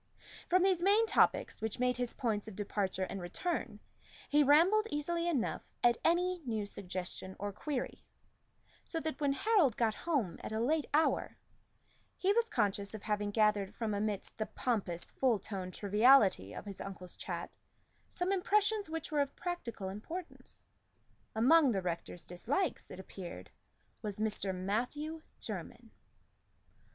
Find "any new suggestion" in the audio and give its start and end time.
6.03-7.35